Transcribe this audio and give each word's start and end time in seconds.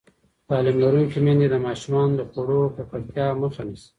تعلیم 0.49 0.77
لرونکې 0.83 1.19
میندې 1.25 1.47
د 1.49 1.55
ماشومانو 1.65 2.13
د 2.19 2.21
خوړو 2.31 2.61
ککړتیا 2.75 3.27
مخه 3.41 3.61
نیسي. 3.67 3.89